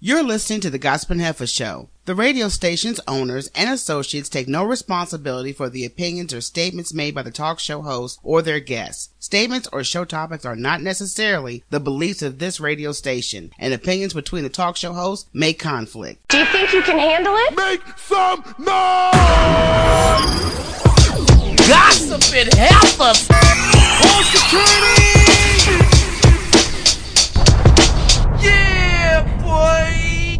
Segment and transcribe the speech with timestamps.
[0.00, 1.88] You're listening to the Gossip and Heifer Show.
[2.04, 7.16] The radio station's owners and associates take no responsibility for the opinions or statements made
[7.16, 9.10] by the talk show host or their guests.
[9.18, 14.14] Statements or show topics are not necessarily the beliefs of this radio station, and opinions
[14.14, 16.28] between the talk show host may conflict.
[16.28, 17.56] Do you think you can handle it?
[17.56, 18.68] Make some noise!
[21.66, 23.26] Gossip and heifers!
[23.26, 24.97] Call security!
[29.58, 30.38] Boy!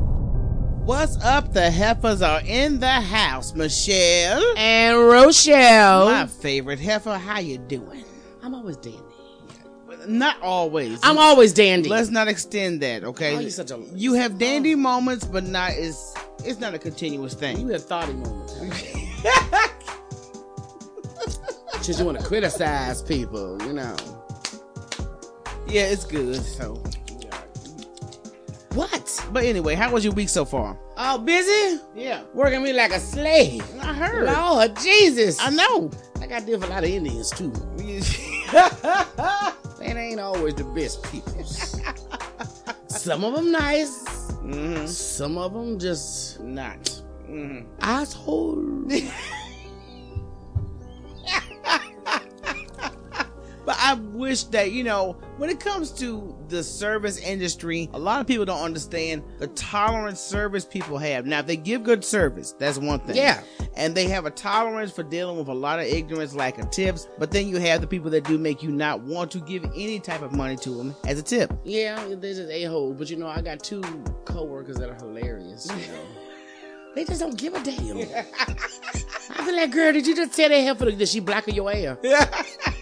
[0.84, 1.52] What's up?
[1.52, 3.54] The heifers are in the house.
[3.54, 6.06] Michelle And Rochelle.
[6.06, 7.18] my favorite heifer.
[7.18, 8.04] How you doing?
[8.42, 9.00] I'm always dandy.
[10.06, 10.98] Not always.
[11.02, 11.88] I'm always dandy.
[11.90, 13.36] Let's not extend that, okay?
[13.36, 17.34] Oh, you're such a- you have dandy moments, but not is it's not a continuous
[17.34, 17.58] thing.
[17.60, 18.54] You have thoughty moments.
[21.84, 23.96] Just you want to criticize people, you know.
[25.66, 26.36] Yeah, it's good.
[26.36, 26.80] So,
[28.78, 29.26] What?
[29.32, 30.78] but anyway, how was your week so far?
[30.96, 31.80] Oh, busy?
[31.96, 33.64] Yeah, Working me like a slave.
[33.80, 34.24] I heard.
[34.24, 35.40] Lord Jesus.
[35.40, 35.90] I know.
[36.20, 37.52] I got to deal with a lot of Indians too.
[39.78, 41.44] They ain't always the best people.
[42.88, 44.04] Some of them nice.
[44.42, 46.88] hmm Some of them just Not.
[47.26, 48.84] hmm asshole.
[54.18, 58.44] wish that, you know, when it comes to the service industry, a lot of people
[58.44, 61.24] don't understand the tolerance service people have.
[61.24, 63.16] Now, if they give good service, that's one thing.
[63.16, 63.42] Yeah.
[63.76, 67.08] And they have a tolerance for dealing with a lot of ignorance, like a tips.
[67.18, 70.00] But then you have the people that do make you not want to give any
[70.00, 71.52] type of money to them as a tip.
[71.64, 72.92] Yeah, they're just a hole.
[72.92, 73.82] But you know, I got two
[74.24, 75.68] coworkers that are hilarious.
[75.70, 76.04] You know.
[76.94, 77.98] they just don't give a damn.
[79.30, 81.98] I be like, girl, did you just tell that heifer that she blacking your hair?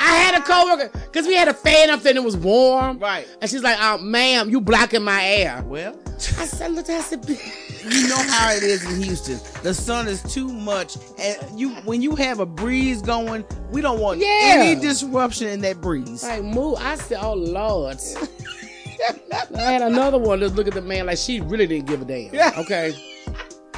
[0.00, 2.98] I had a coworker because we had a fan up there and it was warm.
[2.98, 3.28] Right.
[3.40, 5.62] And she's like, oh, ma'am, you blocking my air.
[5.66, 5.94] Well,
[6.38, 9.38] I said, look, I said, you know how it is in Houston.
[9.62, 14.00] The sun is too much, and you when you have a breeze going, we don't
[14.00, 14.26] want Yeah.
[14.56, 16.22] any disruption in that breeze.
[16.22, 16.76] like, move.
[16.78, 17.98] I said, oh, Lord.
[19.56, 22.04] I had another one that look at the man like she really didn't give a
[22.04, 22.34] damn.
[22.34, 22.52] Yeah.
[22.58, 22.94] Okay.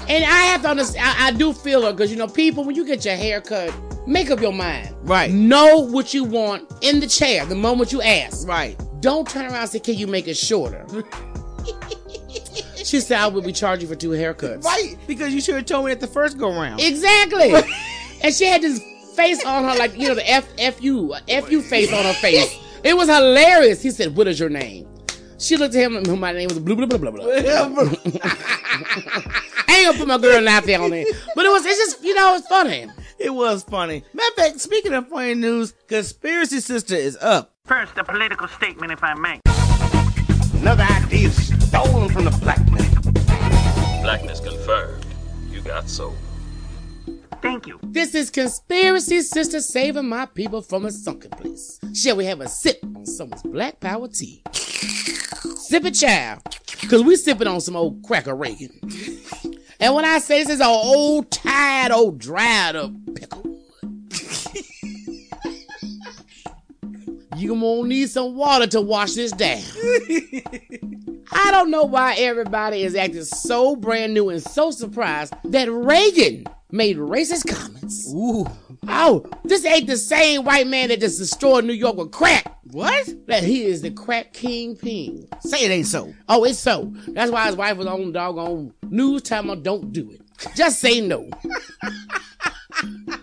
[0.09, 2.75] And I have to understand, I, I do feel her because, you know, people, when
[2.75, 3.73] you get your hair cut,
[4.07, 4.95] make up your mind.
[5.03, 5.31] Right.
[5.31, 8.47] Know what you want in the chair the moment you ask.
[8.47, 8.81] Right.
[9.01, 10.87] Don't turn around and say, can you make it shorter?
[12.77, 14.65] she said, I will be charging for two haircuts.
[14.65, 14.97] Right.
[15.07, 16.81] Because you should have told me at the first go round.
[16.81, 17.53] Exactly.
[18.23, 18.83] and she had this
[19.15, 22.59] face on her, like, you know, the F, F-U, a F-U face on her face.
[22.85, 23.83] It was hilarious.
[23.83, 24.89] He said, what is your name?
[25.39, 27.25] She looked at him my name was blah, blah, blah, blah, blah.
[29.82, 31.04] I ain't gonna put my girl out there on there.
[31.34, 32.87] But it was, it's just, you know, it's funny.
[33.19, 34.04] it was funny.
[34.15, 37.53] Matter of fact, speaking of funny news, Conspiracy Sister is up.
[37.65, 39.41] First, a political statement, if I may.
[40.60, 44.03] Another idea stolen from the black man.
[44.03, 45.04] Blackness confirmed.
[45.50, 46.14] You got soul.
[47.41, 47.81] Thank you.
[47.82, 51.81] This is Conspiracy Sister saving my people from a sunken place.
[51.93, 54.44] Shall we have a sip on someone's black power tea?
[54.53, 56.41] Sip it, child.
[56.88, 58.70] Cause we sipping on some old cracker Reagan.
[59.82, 63.59] And when I say this is an old, tired, old, dried up pickle.
[67.37, 69.62] You gonna need some water to wash this down.
[71.31, 76.47] I don't know why everybody is acting so brand new and so surprised that Reagan
[76.71, 78.12] made racist comments.
[78.12, 78.47] Ooh.
[78.88, 82.59] Oh, this ain't the same white man that just destroyed New York with crack.
[82.65, 83.27] What?
[83.27, 85.28] That he is the crack kingpin.
[85.41, 86.12] Say it ain't so.
[86.28, 86.93] Oh, it's so.
[87.09, 90.21] That's why his wife was on doggone news time don't do it.
[90.56, 91.28] Just say no.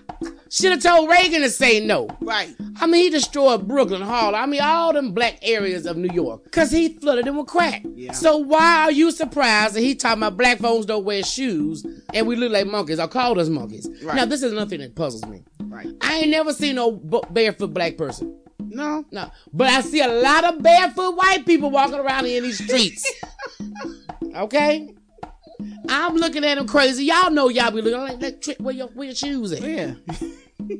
[0.52, 2.10] Should have told Reagan to say no.
[2.22, 2.56] Right.
[2.78, 4.42] I mean, he destroyed Brooklyn, Harlem.
[4.42, 6.44] I mean, all them black areas of New York.
[6.44, 7.84] Because he flooded them with crack.
[7.94, 8.14] Yeah.
[8.14, 12.26] So why are you surprised that he talking about black folks don't wear shoes and
[12.26, 13.88] we look like monkeys or called us monkeys?
[14.04, 14.16] Right.
[14.16, 15.44] Now, this is nothing that puzzles me.
[15.60, 15.88] Right.
[16.02, 18.36] I ain't never seen no barefoot black person.
[18.58, 19.06] No.
[19.12, 19.30] No.
[19.54, 23.12] But I see a lot of barefoot white people walking around in these streets.
[24.36, 24.94] okay?
[25.90, 27.06] I'm looking at them crazy.
[27.06, 29.62] Y'all know y'all be looking like, that trick where your, where your shoes at.
[29.62, 29.94] Yeah.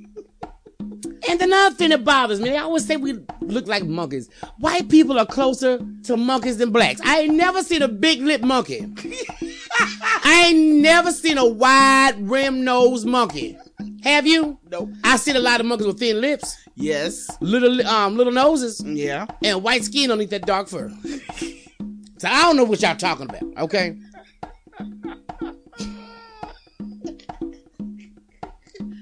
[1.30, 4.30] And another thing that bothers me, they always say we look like monkeys.
[4.58, 7.02] White people are closer to monkeys than blacks.
[7.04, 8.88] I ain't never seen a big lip monkey.
[10.24, 13.58] I ain't never seen a wide rim nose monkey.
[14.04, 14.58] Have you?
[14.72, 14.90] Nope.
[15.04, 17.30] I seen a lot of monkeys with thin lips, Yes.
[17.42, 19.26] little um little noses, Yeah.
[19.44, 20.92] and white skin underneath that dark fur.
[22.20, 23.98] So I don't know what y'all talking about, okay?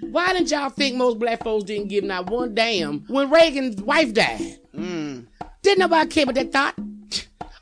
[0.09, 4.13] Why didn't y'all think most black folks didn't give not one damn when Reagan's wife
[4.13, 4.59] died?
[4.75, 5.27] Mm.
[5.61, 6.75] Didn't nobody care about that thought?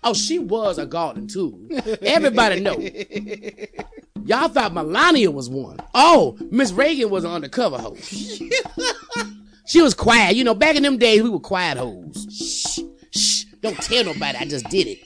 [0.03, 1.67] Oh, she was a garden too.
[2.01, 2.77] Everybody know.
[4.25, 5.77] Y'all thought Melania was one.
[5.93, 7.95] Oh, Miss Reagan was an undercover hoe.
[9.65, 10.35] she was quiet.
[10.35, 12.27] You know, back in them days, we were quiet hoes.
[12.31, 12.79] Shh,
[13.11, 13.45] shh.
[13.61, 14.37] Don't tell nobody.
[14.37, 14.99] I just did it.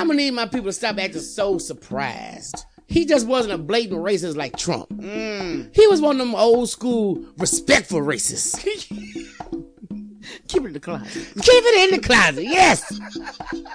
[0.00, 2.64] I'm gonna need my people to stop acting so surprised.
[2.86, 4.88] He just wasn't a blatant racist like Trump.
[4.88, 5.68] Mm.
[5.76, 8.58] He was one of them old school respectful racists.
[10.48, 11.12] Keep it in the closet.
[11.34, 12.44] Keep it in the closet.
[12.44, 12.98] Yes.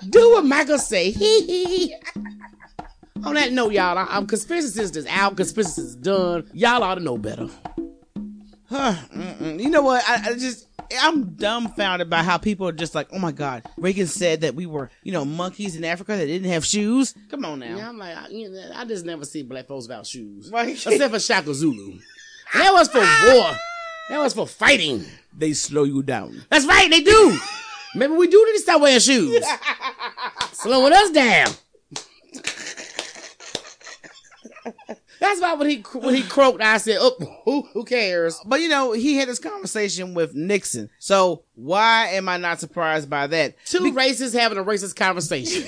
[0.09, 1.11] Do what Michael say.
[1.11, 1.95] Hee hee.
[3.23, 5.37] On that note, y'all, I- I'm conspiracy sisters out.
[5.37, 6.49] Conspiracy is done.
[6.53, 7.47] Y'all ought to know better.
[8.67, 8.95] Huh.
[9.41, 10.03] You know what?
[10.07, 10.67] I, I just
[11.01, 14.65] I'm dumbfounded by how people are just like, oh my god, Reagan said that we
[14.65, 17.13] were, you know, monkeys in Africa that didn't have shoes.
[17.29, 17.75] Come on now.
[17.77, 20.69] Yeah, I'm like, I, you know, I just never see black folks without shoes, Right.
[20.69, 21.99] except for Shaka Zulu.
[22.53, 23.51] That was for war.
[24.09, 25.03] That was for fighting.
[25.35, 26.45] They slow you down.
[26.49, 27.37] That's right, they do.
[27.95, 29.43] Maybe we do need to stop wearing shoes.
[30.53, 31.47] Slowing us down.
[35.25, 38.69] That's why when he when he croaked, I said, "Oh, who who cares?" But you
[38.69, 40.91] know, he had this conversation with Nixon.
[40.99, 43.55] So why am I not surprised by that?
[43.65, 45.63] Two racists having a racist conversation.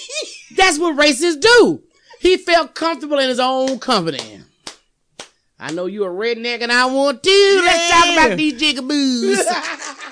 [0.56, 1.82] That's what racists do.
[2.20, 4.40] He felt comfortable in his own company.
[5.58, 7.62] I know you a redneck and I want to.
[7.64, 9.44] Let's talk about these jigaboos.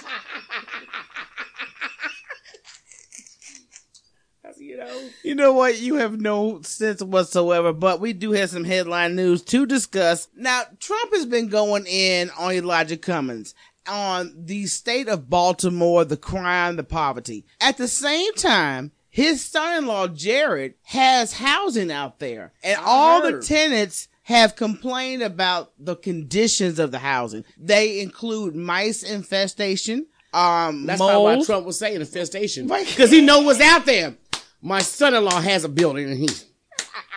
[4.60, 5.08] you know.
[5.30, 5.78] You know what?
[5.78, 10.26] You have no sense whatsoever, but we do have some headline news to discuss.
[10.34, 13.54] Now, Trump has been going in on Elijah Cummings
[13.86, 17.46] on the state of Baltimore, the crime, the poverty.
[17.60, 24.08] At the same time, his son-in-law Jared has housing out there, and all the tenants
[24.24, 27.44] have complained about the conditions of the housing.
[27.56, 31.44] They include mice infestation, um, That's probably why.
[31.44, 32.68] Trump was saying infestation.
[32.68, 32.86] Right.
[32.86, 34.14] Because he know what's out there.
[34.62, 36.28] My son-in-law has a building and he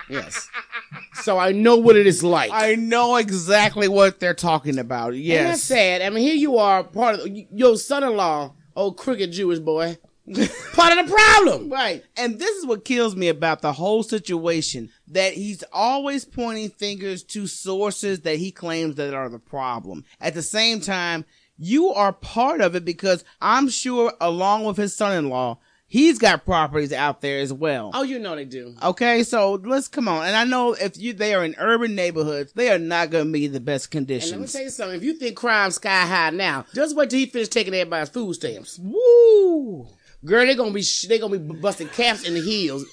[0.09, 0.49] Yes.
[1.15, 2.51] So I know what it is like.
[2.51, 5.13] I know exactly what they're talking about.
[5.13, 6.01] And that's sad.
[6.01, 9.97] I mean, here you are, part of your son-in-law, old crooked Jewish boy,
[10.73, 11.69] part of the problem.
[11.69, 12.03] Right.
[12.17, 17.23] And this is what kills me about the whole situation that he's always pointing fingers
[17.23, 20.03] to sources that he claims that are the problem.
[20.19, 21.25] At the same time,
[21.57, 25.59] you are part of it because I'm sure along with his son-in-law,
[25.93, 27.91] he's got properties out there as well.
[27.93, 28.73] Oh, you know they do.
[28.81, 30.25] Okay, so let's come on.
[30.25, 33.31] And I know if you they are in urban neighborhoods, they are not going to
[33.31, 34.31] be the best conditions.
[34.31, 34.97] And let me tell you something.
[34.97, 38.33] If you think crime's sky high now, just wait till he finish taking everybody's food
[38.33, 38.79] stamps.
[38.81, 39.87] Woo!
[40.25, 42.85] Girl, they're gonna be sh- they gonna be busting caps in the hills.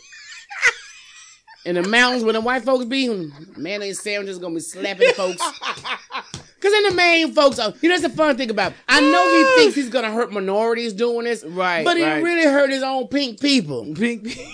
[1.65, 5.13] In the mountains where the white folks be, hmm, man, mayonnaise sandwiches gonna be slapping
[5.13, 5.43] folks.
[6.61, 8.73] Cause in the main folks, are, you know, that's the fun thing about.
[8.89, 12.23] I know he thinks he's gonna hurt minorities doing this, Right, But he right.
[12.23, 13.85] really hurt his own pink people.
[13.95, 14.25] Pink.
[14.29, 14.45] people.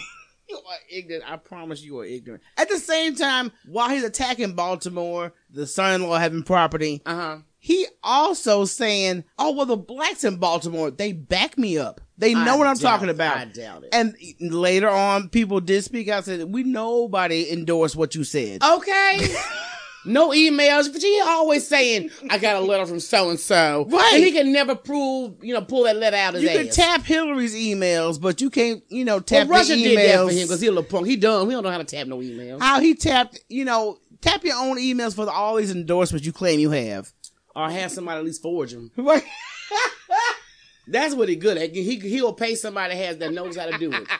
[0.49, 1.25] You are ignorant.
[1.29, 2.41] I promise you are ignorant.
[2.57, 7.37] At the same time, while he's attacking Baltimore, the son-in-law having property, Uh huh.
[7.59, 12.01] he also saying, "Oh well, the blacks in Baltimore they back me up.
[12.17, 13.17] They know I what I'm talking it.
[13.17, 13.89] about." I doubt it.
[13.93, 18.63] And later on, people did speak out and said, "We nobody endorsed what you said."
[18.63, 19.35] Okay.
[20.07, 24.13] No emails, but he always saying, "I got a letter from so and so," Right.
[24.15, 26.77] And he can never prove, you know, pull that letter out of you can ass.
[26.77, 30.25] tap Hillary's emails, but you can't, you know, tap Well, Russia the did that for
[30.31, 30.31] emails.
[30.33, 31.07] him because he a little punk.
[31.07, 31.49] He dumb.
[31.49, 32.61] He don't know how to tap no emails.
[32.61, 36.33] How he tapped, you know, tap your own emails for the, all these endorsements you
[36.33, 37.13] claim you have.
[37.55, 38.91] or have somebody at least forge them.
[38.97, 39.25] Right.
[40.89, 41.75] That's what he good at.
[41.75, 44.07] He he'll pay somebody that has that knows how to do it.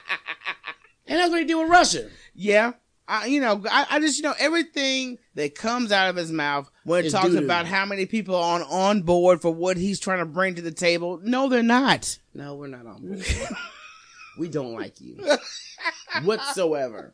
[1.09, 2.09] And that's what he did with Russia.
[2.35, 2.73] Yeah.
[3.09, 6.69] I, you know, I, I just, you know, everything that comes out of his mouth
[6.83, 7.45] when it talks doo-doo.
[7.45, 10.61] about how many people are on, on board for what he's trying to bring to
[10.61, 11.19] the table.
[11.23, 12.19] No, they're not.
[12.33, 13.25] No, we're not on board.
[14.37, 15.17] we don't like you
[16.23, 17.13] whatsoever.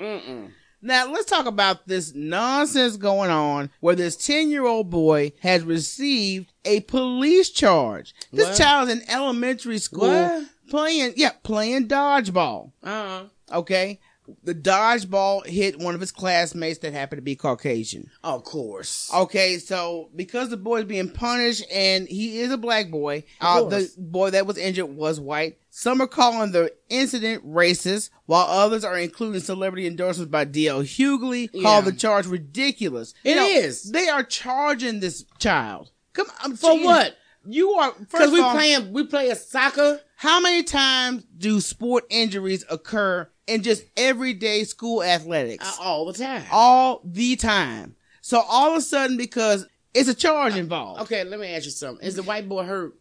[0.00, 0.52] Mm-mm.
[0.80, 5.62] Now, let's talk about this nonsense going on where this 10 year old boy has
[5.64, 8.14] received a police charge.
[8.32, 8.56] This What?
[8.56, 10.44] child's in elementary school What?
[10.70, 12.70] playing, yeah, playing dodgeball.
[12.82, 13.24] Uh-uh.
[13.52, 14.00] Okay.
[14.44, 18.10] The dodgeball hit one of his classmates that happened to be Caucasian.
[18.22, 19.10] Of course.
[19.14, 23.90] Okay, so because the boy's being punished and he is a black boy, uh, the
[23.96, 25.56] boy that was injured was white.
[25.70, 30.82] Some are calling the incident racist, while others are including celebrity endorsements by D.L.
[30.82, 31.62] Hughley, Yeah.
[31.62, 33.14] call the charge ridiculous.
[33.24, 33.84] It It is.
[33.86, 33.92] is.
[33.92, 35.90] They are charging this child.
[36.12, 37.16] Come on, For what?
[37.46, 40.00] You are Because first we of all, playing we play a soccer.
[40.16, 45.64] How many times do sport injuries occur in just everyday school athletics?
[45.66, 46.44] uh, all the time.
[46.50, 47.94] all the time.
[48.20, 51.02] So all of a sudden, because It's a charge involved.
[51.02, 52.06] Okay, let me ask you something.
[52.06, 52.94] Is the white boy hurt?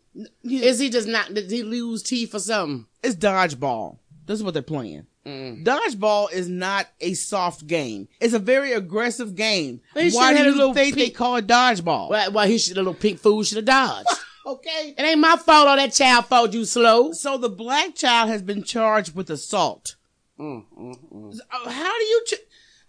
[0.44, 1.34] Is he just not?
[1.34, 2.88] Did he lose teeth or something?
[3.04, 3.98] It's dodgeball.
[4.26, 5.06] This is what they're playing.
[5.26, 5.66] Mm.
[5.66, 8.08] Dodgeball is not a soft game.
[8.22, 9.82] It's a very aggressive game.
[9.94, 12.10] Why do a you think they call it dodgeball?
[12.10, 14.08] Why, why he should, the little pink fool should have dodged.
[14.48, 14.96] Okay.
[14.98, 17.12] it ain't my fault all that child fought you slow.
[17.12, 19.96] So the black child has been charged with assault.
[20.40, 22.24] Mm, Uh, How do you?
[22.28, 22.34] Ch-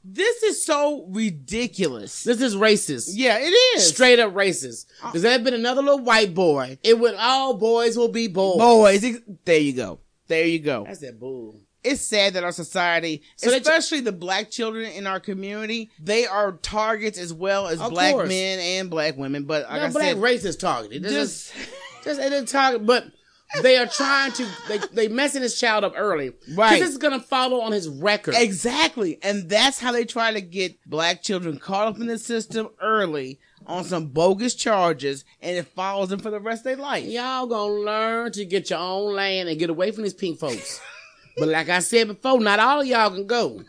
[0.05, 2.23] this is so ridiculous.
[2.25, 3.11] This is racist.
[3.13, 3.89] yeah, it is.
[3.89, 4.87] Straight up racist.
[5.03, 6.79] Because there had been another little white boy.
[6.83, 8.59] It would all boys will be boys.
[8.59, 9.05] boys.
[9.45, 9.99] There you go.
[10.29, 10.85] There you go.
[10.85, 11.61] That's that bull.
[11.85, 16.53] It's sad that our society, So especially the black children in our community, they are
[16.53, 18.29] targets as well as Of black course.
[18.29, 19.45] men and black women.
[19.45, 21.03] But like No, I black said, race is targeted.
[21.03, 21.69] This just is
[22.05, 23.05] just it didn't target, but
[23.63, 26.33] they are trying to they they messing this child up early.
[26.55, 26.79] Right.
[26.81, 28.35] This is gonna follow on his record.
[28.37, 32.69] exactly, and that's how they try to get black children caught up in the system
[32.83, 37.05] early on some bogus charges, and it follows them for the rest of their life.
[37.05, 40.81] Y'all gonna learn to get your own land and get away from these pink folks.
[41.39, 43.63] but like I said before, not all of y'all can go.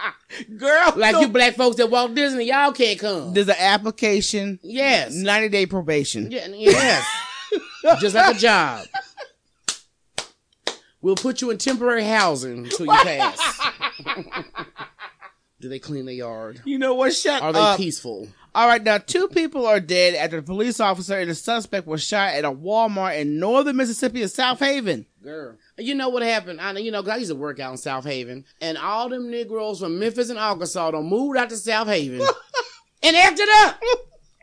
[0.56, 3.32] Girl, Like no- you black folks that Walt Disney, y'all can't come.
[3.34, 5.14] there's an application, Yes.
[5.14, 6.30] ninety day probation.
[6.30, 7.06] Yeah, yes.
[8.00, 8.86] Just like a job.
[11.00, 13.60] We'll put you in temporary housing until you pass.
[15.60, 16.60] Do they clean the yard?
[16.64, 17.14] You know what?
[17.14, 17.76] Shut Are they up.
[17.76, 18.28] peaceful?
[18.54, 22.02] All right, now two people are dead after the police officer and a suspect was
[22.04, 25.06] shot at a Walmart in northern Mississippi of Southaven.
[25.22, 25.56] Girl.
[25.82, 26.60] You know what happened?
[26.60, 29.80] I you know, 'cause I used to work out in Southaven, and all them Negroes
[29.80, 32.20] from Memphis and Arkansas done moved out to Southaven
[33.02, 33.80] and acted up.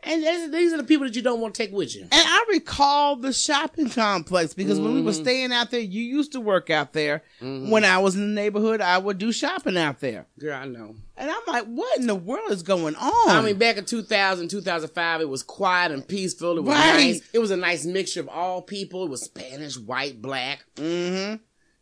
[0.02, 2.02] And these- are the people that you don't want to take with you.
[2.02, 6.32] And I recall the shopping complex because when we were staying out there, you used
[6.32, 7.22] to work out there.
[7.40, 10.26] When I was in the neighborhood, I would do shopping out there.
[10.38, 10.94] Girl, I know.
[11.16, 13.28] And I'm like, what in the world is going on?
[13.28, 16.56] I mean, back in 2000, 2005, it was quiet and peaceful.
[16.56, 16.94] It was Right.
[16.94, 17.20] nice.
[17.34, 19.04] It was a nice mixture of all people.
[19.04, 20.64] It was Spanish, white, black.
[20.76, 21.36] Mm-hmm.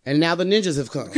[0.06, 1.10] And now the ninjas have come.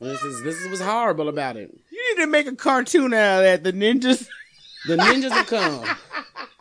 [0.00, 1.70] this is this is what's horrible about it.
[2.16, 3.64] Need to make a cartoon out of that.
[3.64, 4.26] The ninjas.
[4.86, 5.96] The ninjas will come.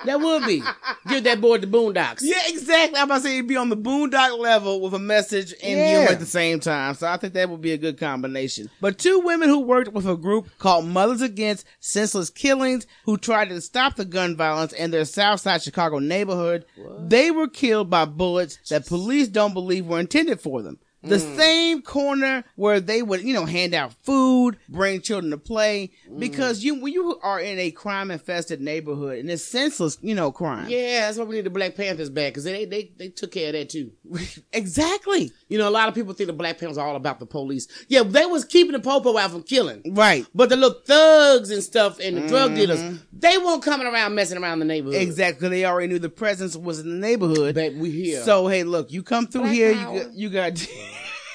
[0.05, 0.61] That would be.
[1.07, 2.19] Give that boy the boondocks.
[2.21, 2.97] Yeah, exactly.
[2.99, 5.87] I'm about to say it'd be on the boondock level with a message and Yeah.
[5.99, 6.95] humor at the same time.
[6.95, 8.69] So I think that would be a good combination.
[8.81, 13.47] But two women who worked with a group called Mothers Against Senseless Killings, who tried
[13.49, 16.65] to stop the gun violence in their Southside Chicago neighborhood,
[16.99, 20.79] they were killed by bullets that police don't believe were intended for them.
[21.03, 21.35] The mm.
[21.35, 26.17] same corner where they would, you know, hand out food, bring children to play, mm.
[26.17, 30.31] because you when you are in a crime infested neighborhood and it's senseless, you know,
[30.31, 30.69] crime.
[30.69, 33.47] Yeah, that's why we need the Black Panthers back because they, they they took care
[33.47, 33.91] of that too.
[34.53, 35.31] exactly.
[35.49, 37.67] You know, a lot of people think the Black Panthers are all about the police.
[37.89, 39.81] Yeah, they was keeping the popo out from killing.
[39.91, 40.25] Right.
[40.33, 42.55] But the little thugs and stuff and the drug mm-hmm.
[42.55, 45.01] dealers, they weren't coming around messing around the neighborhood.
[45.01, 45.49] Exactly.
[45.49, 47.55] They already knew the presence was in the neighborhood.
[47.55, 48.21] But we here.
[48.23, 50.67] So hey, look, you come through Black here, you got, you got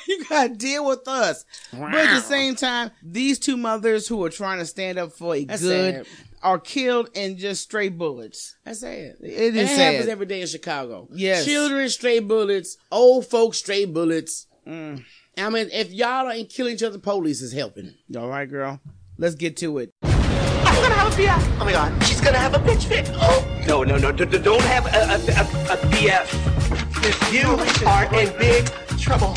[0.19, 1.45] you got to deal with us.
[1.73, 5.35] But at the same time, these two mothers who are trying to stand up for
[5.37, 6.07] a That's good sad.
[6.43, 8.57] are killed in just stray bullets.
[8.65, 9.17] That's sad.
[9.23, 9.93] It And is it sad.
[9.93, 11.09] happens every day in Chicago.
[11.13, 11.45] Yes.
[11.45, 14.47] Children stray bullets, old folks stray bullets.
[14.67, 15.05] Mm.
[15.37, 17.95] I mean, if y'all ain't killing each other, police is helping.
[18.17, 18.81] All right, girl.
[19.19, 19.93] Let's get to it.
[20.03, 21.57] I'm gonna have a BF.
[21.61, 23.09] Oh my god, she's gonna have a bitch fit.
[23.15, 27.33] Oh no, no, no, d- d- don't have a, a, a, a BF.
[27.33, 28.67] You are in big
[28.99, 29.35] trouble.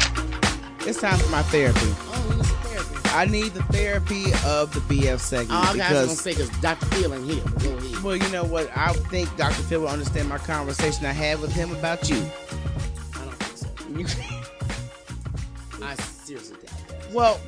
[0.87, 1.79] It's time for my therapy.
[1.83, 3.09] Oh, therapy.
[3.13, 6.85] I need the therapy of the BF segment Oh, I was gonna say because Dr.
[6.87, 7.43] Phil ain't here.
[7.59, 8.75] Go well, you know what?
[8.75, 9.61] I think Dr.
[9.63, 12.15] Phil will understand my conversation I had with him about you.
[12.17, 14.19] I don't think so.
[15.85, 17.13] I seriously doubt that.
[17.13, 17.39] Well,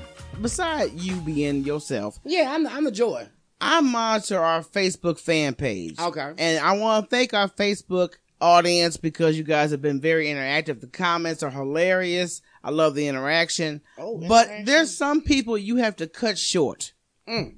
[0.41, 3.27] beside you being yourself, Yeah, I'm the, I'm the joy.
[3.59, 5.99] I monitor our Facebook fan page.
[5.99, 6.33] Okay.
[6.37, 10.81] And I want to thank our Facebook audience because you guys have been very interactive.
[10.81, 12.41] The comments are hilarious.
[12.63, 13.81] I love the interaction.
[13.97, 14.65] Oh, but interaction.
[14.65, 16.93] there's some people you have to cut short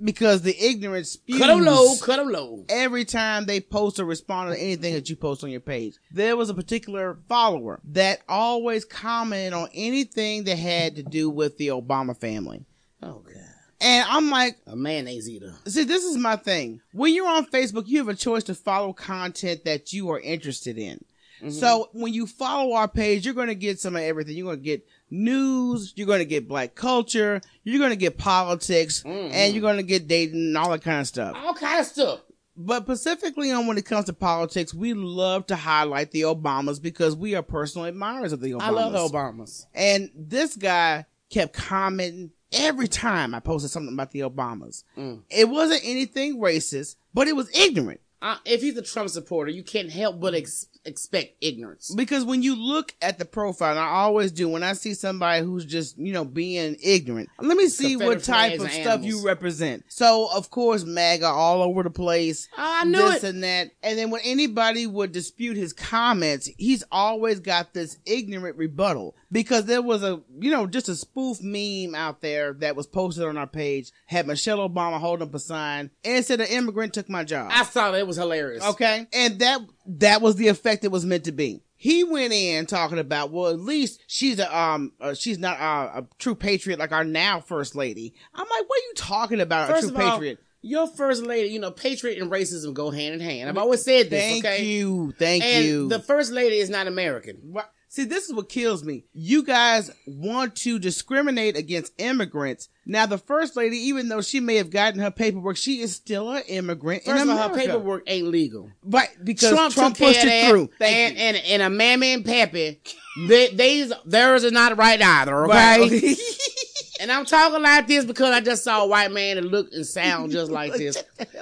[0.03, 1.39] because the ignorance spews Mm.
[1.39, 2.65] Cut them low, cut them low.
[2.69, 5.95] every time they post or respond to anything that you post on your page.
[6.11, 11.57] There was a particular follower that always commented on anything that had to do with
[11.57, 12.63] the Obama family.
[13.01, 13.33] Oh god,
[13.81, 15.53] And I'm like, a mayonnaise eater.
[15.65, 16.81] See, this is my thing.
[16.93, 20.77] When you're on Facebook, you have a choice to follow content that you are interested
[20.77, 21.03] in.
[21.49, 24.35] So when you follow our page, you're going to get some of everything.
[24.35, 28.17] You're going to get news, you're going to get black culture, you're going to get
[28.17, 31.35] politics, and you're going to get dating and all that kind of stuff.
[31.37, 32.21] All kind of stuff.
[32.57, 37.15] But specifically on when it comes to politics, we love to highlight the Obamas because
[37.15, 38.61] we are personal admirers of the Obamas.
[38.61, 39.65] I love the Obamas.
[39.73, 44.83] And this guy kept commenting, every time I posted something about the Obamas.
[44.97, 45.23] Mm.
[45.29, 47.99] It wasn't anything racist, but it was ignorant.
[48.21, 51.93] Uh, if he's a Trump supporter, you can't help but ex- expect ignorance.
[51.93, 55.43] Because when you look at the profile, and I always do, when I see somebody
[55.43, 59.05] who's just, you know, being ignorant, let me see what type of stuff animals.
[59.05, 59.83] you represent.
[59.87, 62.47] So, of course, MAGA all over the place.
[62.57, 63.29] Oh, I knew this it.
[63.29, 63.71] and that.
[63.83, 69.15] And then when anybody would dispute his comments, he's always got this ignorant rebuttal.
[69.35, 73.25] Because there was a, you know, just a spoof meme out there that was posted
[73.25, 77.09] on our page, had Michelle Obama holding up a sign, and said an immigrant took
[77.09, 77.51] my job.
[77.53, 77.99] I saw that.
[77.99, 78.63] It was hilarious.
[78.63, 79.07] Okay.
[79.11, 81.61] And that that was the effect it was meant to be.
[81.75, 85.99] He went in talking about, well, at least she's a um uh, she's not uh,
[86.01, 88.13] a true patriot like our now first lady.
[88.33, 89.67] I'm like, what are you talking about?
[89.67, 90.39] First a true all, patriot.
[90.61, 93.49] your first lady, you know, patriot and racism go hand in hand.
[93.49, 94.23] I've always said this.
[94.23, 94.63] Thank okay?
[94.63, 95.89] you, thank and you.
[95.89, 97.37] the first lady is not American.
[97.43, 97.65] Wha-
[97.95, 99.05] See, this is what kills me.
[99.13, 102.67] You guys want to discriminate against immigrants.
[102.85, 106.29] Now, the first lady, even though she may have gotten her paperwork, she is still
[106.29, 108.69] an immigrant First in of all, her paperwork ain't legal.
[108.83, 109.07] right?
[109.23, 110.71] Because Trump, Trump, pushed it through.
[110.81, 112.81] And, and and a mammy and pappy,
[113.29, 115.45] they, these theirs is not right either.
[115.45, 115.53] Okay.
[115.79, 116.17] Right.
[116.99, 119.85] And I'm talking like this because I just saw a white man that looked and
[119.85, 121.01] sound just like this.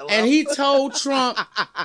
[0.09, 1.37] And he told Trump,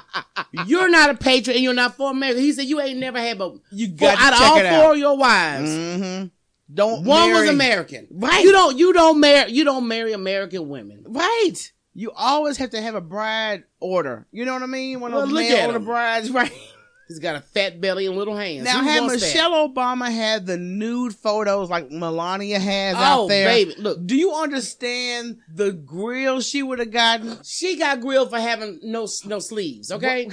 [0.66, 3.38] "You're not a patriot and you're not for America." He said, "You ain't never had
[3.38, 4.82] but You four, got to out of check all it out.
[4.82, 6.26] four of your wives, Mm-hmm.
[6.74, 8.06] Don't one was American.
[8.10, 8.44] Right.
[8.44, 11.04] You don't you don't marry you don't marry American women.
[11.08, 11.72] Right.
[11.94, 14.26] You always have to have a bride order.
[14.32, 15.00] You know what I mean?
[15.00, 16.52] One of those at order brides, right?
[17.08, 18.64] He's got a fat belly and little hands.
[18.64, 19.26] Now, Who had wants that?
[19.28, 24.06] Michelle Obama had the nude photos like Melania has Oh, out there, baby, look.
[24.06, 27.38] do you understand the grill she would have gotten?
[27.44, 29.90] She got grilled for having no no sleeves.
[29.90, 30.28] Okay.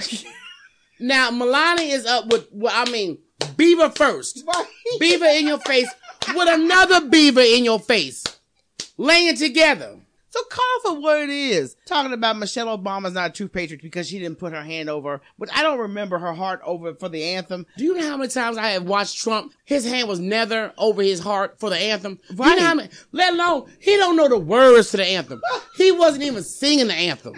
[1.00, 3.18] now Melania is up with well, I mean
[3.56, 4.44] beaver first.
[4.46, 4.66] Right.
[5.00, 5.88] beaver in your face
[6.34, 8.22] with another beaver in your face,
[8.98, 9.96] laying together.
[10.36, 11.76] So call for what it is.
[11.86, 15.22] Talking about Michelle Obama's not a true patriot because she didn't put her hand over,
[15.38, 17.64] but I don't remember her heart over for the anthem.
[17.78, 19.54] Do you know how many times I have watched Trump?
[19.64, 22.18] His hand was never over his heart for the anthem.
[22.34, 22.50] Right.
[22.50, 25.40] You know how many, let alone he don't know the words to the anthem.
[25.76, 27.34] He wasn't even singing the anthem.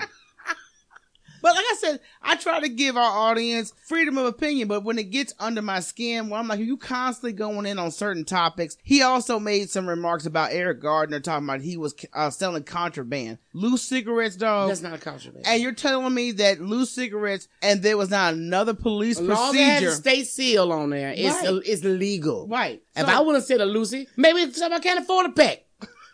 [1.43, 4.99] But like I said, I try to give our audience freedom of opinion, but when
[4.99, 8.77] it gets under my skin, well, I'm like, you constantly going in on certain topics.
[8.83, 13.39] He also made some remarks about Eric Garner talking about he was uh, selling contraband,
[13.53, 14.69] loose cigarettes, dog.
[14.69, 15.47] That's not a contraband.
[15.47, 19.51] and you're telling me that loose cigarettes and there was not another police As long
[19.51, 20.01] as it has a procedure.
[20.11, 21.63] state seal on there, it's Right.
[21.65, 22.49] it's legal.
[22.49, 22.83] Right.
[22.97, 25.65] If I would have said a Lucy, maybe somebody can't afford a pack.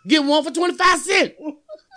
[0.07, 1.33] Get one for 25 cents.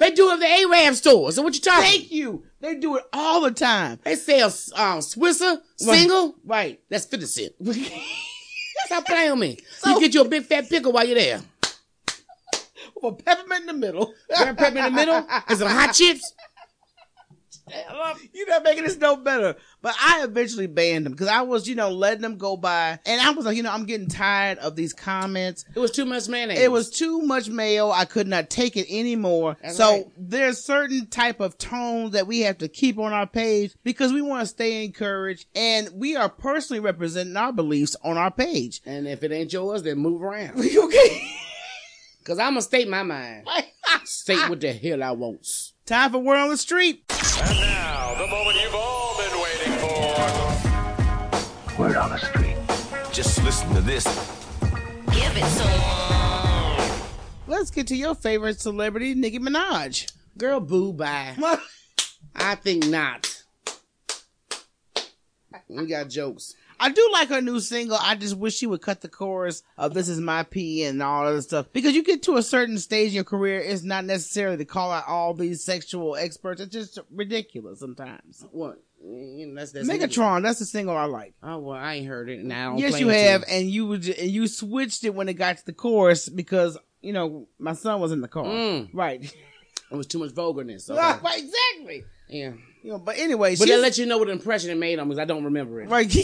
[0.01, 1.33] They do it at the Arab store.
[1.33, 1.83] So what you talking?
[1.83, 2.45] Thank you.
[2.61, 3.99] They do it all the time.
[4.05, 6.37] They sell um, Swisher single.
[6.45, 6.81] Right.
[6.89, 7.55] That's 50 cents.
[8.87, 9.59] Stop playing with me.
[9.87, 11.41] you get you a big fat pickle while you're there.
[13.03, 14.15] With a peppermint in the middle.
[14.37, 16.33] Grab pepper in the middle and some hot chips.
[18.33, 19.57] You're not making this no better.
[19.81, 22.99] But I eventually banned them because I was, you know, letting them go by.
[23.07, 25.65] And I was like, you know, I'm getting tired of these comments.
[25.75, 26.59] It was too much mayonnaise.
[26.59, 27.91] It was too much mayo.
[27.91, 29.57] I could not take it anymore.
[29.63, 30.07] That's so right.
[30.17, 34.21] there's certain type of tone that we have to keep on our page because we
[34.21, 38.81] want to stay encouraged and we are personally representing our beliefs on our page.
[38.85, 40.59] And if it ain't yours, then move around.
[40.77, 41.35] okay.
[42.25, 43.47] Cause I'm gonna state my mind.
[44.05, 45.47] State what the hell I want.
[45.87, 47.05] Time for word on the street.
[47.11, 49.08] And now, the moment you've all
[52.19, 52.57] street.
[53.13, 54.05] Just listen to this.
[55.13, 57.09] Give it some.
[57.47, 60.13] Let's get to your favorite celebrity, Nicki Minaj.
[60.37, 61.35] Girl, boo bye.
[62.37, 63.43] I think not.
[65.69, 66.55] We got jokes.
[66.81, 67.99] I do like her new single.
[68.01, 71.27] I just wish she would cut the chorus of "This Is My P" and all
[71.27, 74.59] other stuff because you get to a certain stage in your career, it's not necessarily
[74.59, 76.61] to call out all these sexual experts.
[76.61, 78.45] It's just ridiculous sometimes.
[78.53, 78.81] What?
[79.01, 81.35] You know, that's, that's Megatron, that's the single I like.
[81.43, 82.45] Oh well, I ain't heard it.
[82.45, 85.67] Now Yes, you have, and you would, and you switched it when it got to
[85.67, 88.89] the chorus because you know my son was in the car, Mm.
[88.93, 89.23] right?
[89.91, 90.91] It was too much vulgarness.
[90.91, 91.01] Okay.
[91.01, 92.05] right, exactly.
[92.29, 95.07] yeah, You know, but anyway, but that let you know what impression it made on
[95.09, 95.89] me because I don't remember it.
[95.89, 96.15] Right.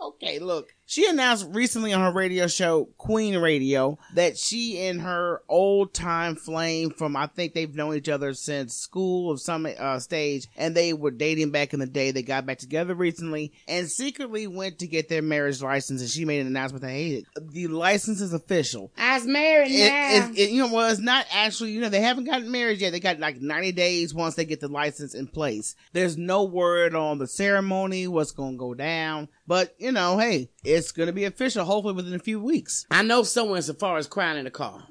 [0.00, 0.74] okay, look.
[0.90, 6.34] She announced recently on her radio show, Queen Radio, that she and her old time
[6.34, 10.74] flame from, I think they've known each other since school of some uh, stage, and
[10.74, 12.10] they were dating back in the day.
[12.10, 16.24] They got back together recently and secretly went to get their marriage license, and she
[16.24, 18.90] made an announcement that, hey, the license is official.
[18.98, 20.30] I was married It, now.
[20.32, 22.90] it, it- you know, well, it's not actually, you know, they haven't gotten married yet.
[22.90, 25.76] They got like 90 days once they get the license in place.
[25.92, 29.28] There's no word on the ceremony, what's going to go down.
[29.46, 32.86] But, you know, hey, it's going to be official hopefully within a few weeks.
[32.90, 34.86] I know someone so far as crying in the car.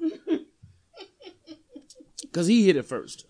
[2.22, 3.24] because he hit it first.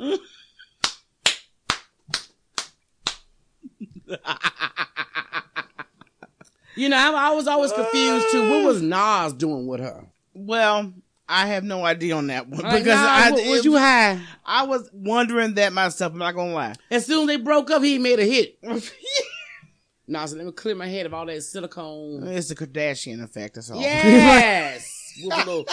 [6.77, 8.51] you know, I, I was always confused too.
[8.51, 10.07] What was Nas doing with her?
[10.35, 10.93] Well,
[11.29, 14.21] I have no idea on that one because Nas, I wa- was you high?
[14.45, 16.13] I was wondering that myself.
[16.13, 16.75] I'm not gonna lie.
[16.91, 18.59] As soon as they broke up, he made a hit.
[20.11, 22.27] Nas said, let me clear my head of all that silicone.
[22.27, 23.55] It's the Kardashian effect.
[23.55, 23.81] That's all.
[23.81, 24.97] Yes.
[25.23, 25.65] With a little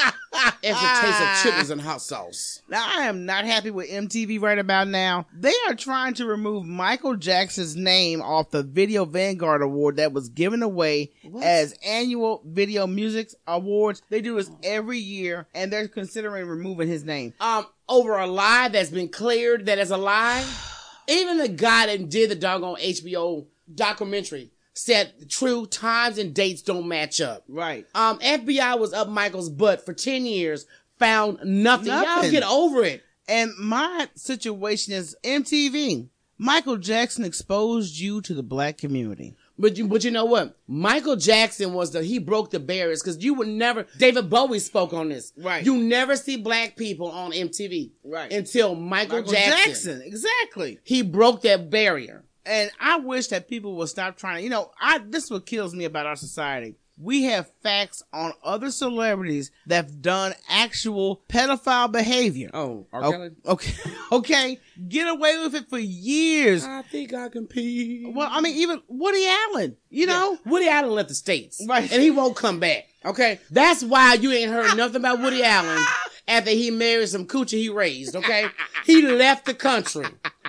[0.63, 0.71] extra
[1.01, 2.61] taste of chilies and hot sauce.
[2.69, 5.25] Now, I am not happy with MTV right about now.
[5.33, 10.29] They are trying to remove Michael Jackson's name off the Video Vanguard Award that was
[10.29, 14.01] given away as annual Video Music Awards.
[14.09, 17.33] They do this every year, and they're considering removing his name.
[17.39, 20.43] um over a lie that's been cleared that is a lie.
[21.07, 26.87] Even the guy that did the doggone HBO documentary said true times and dates don't
[26.87, 27.43] match up.
[27.47, 27.85] Right.
[27.95, 30.65] Um, FBI was up Michael's butt for 10 years,
[30.99, 31.87] found nothing.
[31.87, 33.03] Y'all get over it.
[33.27, 36.07] And my situation is MTV.
[36.37, 39.35] Michael Jackson exposed you to the black community.
[39.59, 40.55] But you, but you know what?
[40.67, 44.93] Michael Jackson was the, he broke the barriers because you would never, David Bowie spoke
[44.93, 45.33] on this.
[45.35, 45.65] Right.
[45.65, 47.89] You never see black people on MTV.
[48.03, 48.31] Right.
[48.31, 49.65] Until Michael, Michael Jackson.
[49.65, 50.79] Jackson, exactly.
[50.83, 52.23] He broke that barrier.
[52.47, 55.45] And I wish that people would stop trying to, you know, I this is what
[55.45, 56.75] kills me about our society.
[56.99, 62.49] We have facts on other celebrities that've done actual pedophile behavior.
[62.55, 63.03] Oh, R.
[63.03, 63.29] O- Kelly?
[63.45, 63.73] Okay,
[64.11, 66.63] okay, get away with it for years.
[66.65, 68.11] I think I can pee.
[68.15, 71.63] Well, I mean, even Woody Allen, you know, Woody Allen left the States.
[71.69, 71.91] Right.
[71.91, 72.85] And he won't come back.
[73.05, 73.39] Okay?
[73.51, 75.83] That's why you ain't heard nothing about Woody Allen
[76.27, 78.47] after he married some coochie he raised, okay?
[78.85, 80.05] He left the country.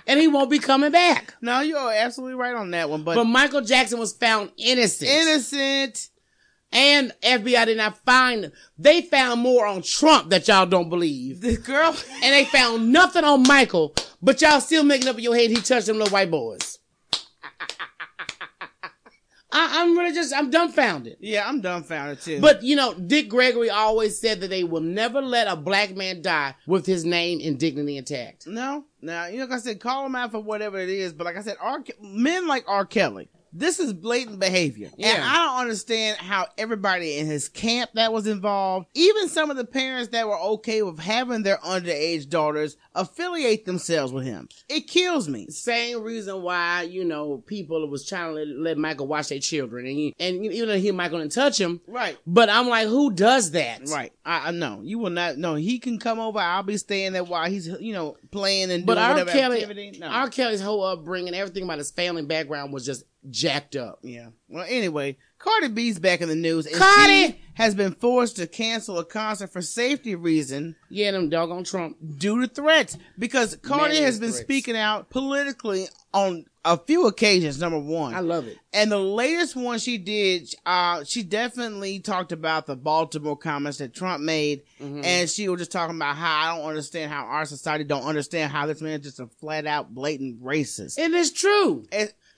[0.09, 1.35] And he won't be coming back.
[1.41, 3.05] no, you're absolutely right on that one.
[3.05, 5.11] But, But Michael Jackson was found innocent.
[5.11, 6.09] innocent.
[6.73, 8.53] And FBI did not find him.
[8.79, 11.41] They found more on Trump that y'all don't believe.
[11.41, 15.35] The girl, And they found nothing on Michael, but y'all still making up in your
[15.35, 16.79] head he touched them little white boys.
[19.51, 21.17] I, I'm really just, I'm dumbfounded.
[21.21, 22.41] yeah, I'm dumbfounded too.
[22.41, 26.21] But you know, Dick Gregory always said that they will never let a black man
[26.21, 28.47] die with his name and dignity intact.
[28.47, 31.13] No, now you know, like I said, call him out for whatever it is.
[31.15, 31.83] But like I said, R.
[32.01, 32.85] Men like R.
[32.85, 38.13] Kelly, this is blatant behavior, and I don't understand how everybody in his camp that
[38.13, 42.77] was involved, even some of the parents that were okay with having their underage daughters
[42.95, 44.49] affiliate themselves with him.
[44.69, 45.47] It kills me.
[45.49, 49.87] Same reason why you know people was trying to let, let Michael watch their children,
[49.87, 52.19] and he, and even though he Michael didn't touch him, Right.
[52.27, 53.89] but I'm like, who does that?
[53.89, 55.39] Right, I, I know you will not.
[55.39, 56.39] No, he can come over.
[56.39, 59.11] I'll be staying there while he's, you know, playing and But doing R.
[59.13, 59.99] whatever Kelly, activity.
[59.99, 60.07] No.
[60.09, 60.29] R.
[60.29, 63.99] Kelly's whole upbringing, everything about his family background was just jacked up.
[64.03, 64.29] Yeah.
[64.49, 67.27] Well, anyway, Cardi B's back in the news, and Cardi!
[67.29, 71.97] she has been forced to cancel a concert for safety reason Yeah, them doggone Trump.
[72.17, 74.43] due to threats because Cardi Man, has been threats.
[74.43, 77.61] speaking out politically on a few occasions.
[77.61, 78.57] Number one, I love it.
[78.73, 83.95] and the latest one she did, uh, she definitely talked about the Baltimore comments that
[83.95, 85.05] Trump made, Mm-hmm.
[85.05, 88.53] and she was just talking about how I don't understand how our society don't understand
[88.53, 90.99] how this man is just a flat out blatant racist.
[90.99, 91.85] And It is true.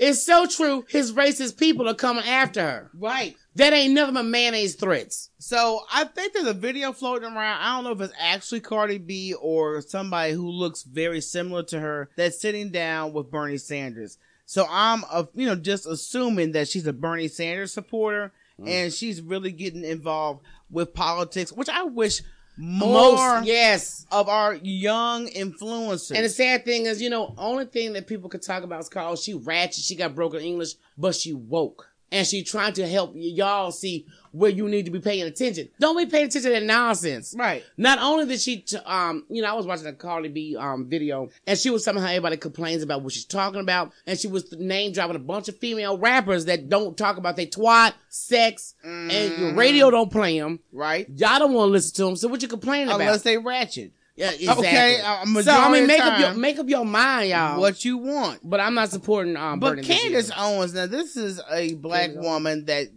[0.00, 0.86] It's so true.
[0.88, 2.90] His racist people are coming after her.
[2.98, 3.36] right.
[3.56, 5.28] That ain't nothing but mayonnaise threats.
[5.38, 7.60] So I think there's a video floating around.
[7.60, 11.80] I don't know if it's actually Cardi B or somebody who looks very similar to
[11.80, 14.18] her that's sitting down with Bernie Sanders.
[14.46, 18.32] So I'm, uh, you know, just assuming that she's a Bernie Sanders supporter
[18.64, 22.22] and she's really getting involved with politics, which I wish
[22.60, 24.06] more Most, yes.
[24.12, 26.14] of our young influencers.
[26.14, 28.88] And the sad thing is, you know, only thing that people could talk about is
[28.88, 31.88] called she ratchet, she got broken English, but she woke.
[32.12, 35.68] And she trying to help y- y'all see where you need to be paying attention.
[35.80, 37.34] Don't be paying attention to that nonsense.
[37.36, 37.64] right.
[37.76, 40.86] Not only did she, t- um, you know, I was watching a Cardi B um
[40.88, 44.28] video, and she was telling how everybody complains about what she's talking about, and she
[44.28, 48.74] was name dropping a bunch of female rappers that don't talk about their twat, sex,
[48.84, 50.60] and your radio don't play them.
[50.72, 51.08] Right.
[51.16, 53.00] Y'all don't want to listen to them, so what you complaining about?
[53.00, 53.92] Unless they ratchet.
[54.16, 54.66] yeah, exactly.
[54.66, 57.60] Okay, a so I mean, make up your make up your mind, y'all.
[57.60, 58.40] What you want.
[58.42, 59.60] But I'm not supporting um.
[59.60, 59.82] But.
[59.82, 62.88] Candace Owens, now this is a black woman that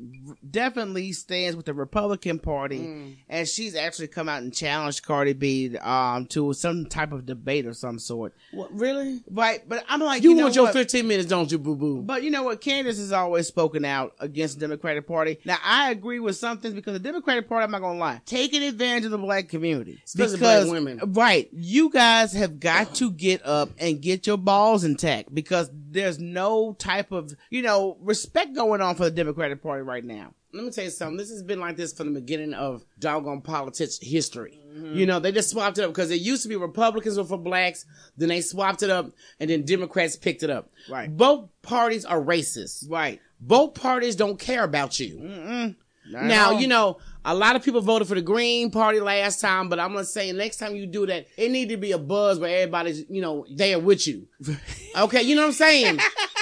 [0.54, 3.16] definitely stands with the Republican Party, Mm.
[3.28, 7.66] and she's actually come out and challenged Cardi B um, to some type of debate
[7.66, 8.34] of some sort.
[8.52, 9.22] What, really?
[9.30, 9.68] Right?
[9.68, 10.74] But I'm like, You, you, know want your what?
[10.74, 12.02] 15 minutes, don't you, boo boo?
[12.04, 12.62] But you know what?
[12.62, 15.40] Candace has always spoken out against the Democratic Party.
[15.44, 18.64] Now I agree with some things because the Democratic Party, I'm not gonna lie, taking
[18.64, 20.00] advantage of the black community.
[20.06, 21.00] Especially because, black women.
[21.14, 21.50] Right.
[21.52, 26.74] You guys have got to get up and get your balls intact because there's no
[26.74, 30.34] type of, you know, respect going on for the Democratic Party right now.
[30.54, 31.18] Let me tell you something.
[31.18, 34.60] This has been like this from the beginning of doggone politics history.
[34.72, 34.96] Mm-hmm.
[34.96, 37.38] You know, they just swapped it up because it used to be Republicans were for
[37.38, 37.86] blacks,
[38.18, 40.70] then they swapped it up, and then Democrats picked it up.
[40.90, 41.16] Right.
[41.16, 42.90] Both parties are racist.
[42.90, 43.20] Right.
[43.40, 45.76] Both parties don't care about you.
[46.12, 49.80] Now, you know, a lot of people voted for the Green Party last time, but
[49.80, 52.62] I'm gonna say next time you do that, it need to be a buzz where
[52.62, 54.28] everybody's, you know, there with you.
[54.96, 55.98] Okay, you know what I'm saying?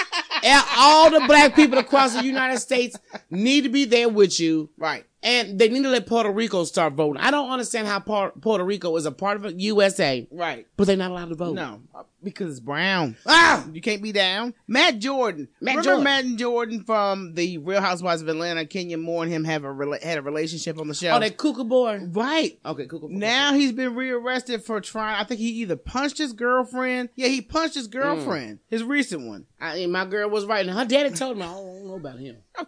[0.76, 2.96] All the black people across the United States
[3.30, 4.70] need to be there with you.
[4.76, 5.04] Right.
[5.24, 7.22] And they need to let Puerto Rico start voting.
[7.22, 10.66] I don't understand how Puerto Rico is a part of the USA, Right.
[10.76, 11.54] but they're not allowed to vote.
[11.54, 11.80] No,
[12.24, 13.16] because it's brown.
[13.26, 13.64] Ah!
[13.72, 14.52] You can't be down.
[14.66, 15.48] Matt Jordan.
[15.60, 16.04] Matt Remember Jordan.
[16.04, 18.66] Matt Jordan from the Real Housewives of Atlanta?
[18.66, 21.10] Kenya Moore and him have a rela- had a relationship on the show.
[21.10, 22.00] Oh, that Cuckoo boy.
[22.10, 22.58] right.
[22.66, 23.08] Okay, Cuckoo.
[23.08, 23.14] boy.
[23.14, 25.20] Now he's been rearrested for trying.
[25.20, 27.10] I think he either punched his girlfriend.
[27.14, 28.58] Yeah, he punched his girlfriend.
[28.68, 29.46] His recent one.
[29.60, 32.18] I mean, my girl was right, and her daddy told me I don't know about
[32.18, 32.38] him.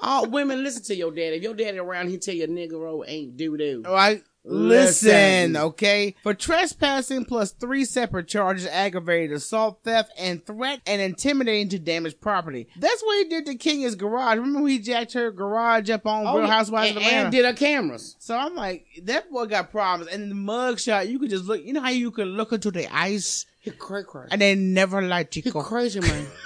[0.00, 1.36] All women listen to your daddy.
[1.36, 3.82] If your daddy around, he tell you Negro ain't doo doo.
[3.86, 4.22] All right.
[4.48, 5.56] Listen, Listen.
[5.56, 6.14] okay.
[6.22, 12.20] For trespassing plus three separate charges, aggravated assault, theft, and threat, and intimidating to damage
[12.20, 12.68] property.
[12.76, 14.36] That's what he did to Kenya's garage.
[14.38, 17.22] Remember when he jacked her garage up on oh, Real Housewives and, of Atlanta?
[17.24, 18.14] and did her cameras.
[18.20, 20.12] So I'm like, that boy got problems.
[20.12, 21.64] And in the mug shot, you could just look.
[21.64, 24.28] You know how you could look into the eyes He cray cray.
[24.30, 25.60] and they never like He Chico.
[25.62, 26.24] crazy man.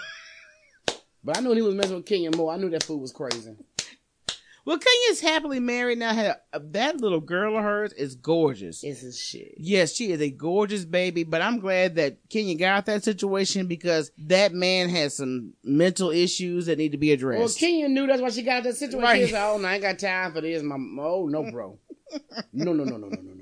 [1.22, 2.52] But I knew he was messing with Kenya Moore.
[2.52, 3.54] I knew that food was crazy.
[4.64, 6.34] Well, Kenya's happily married now.
[6.52, 8.84] That little girl of hers is gorgeous.
[8.84, 9.54] Is as shit.
[9.56, 11.24] Yes, she is a gorgeous baby.
[11.24, 16.66] But I'm glad that Kenya got that situation because that man has some mental issues
[16.66, 17.40] that need to be addressed.
[17.40, 19.02] Well, Kenya knew that's why she got that situation.
[19.02, 19.32] Right.
[19.32, 20.62] Like, oh, no, I ain't got time for this.
[20.62, 21.78] My oh no, bro.
[22.52, 23.39] no, no, no, no, no, no.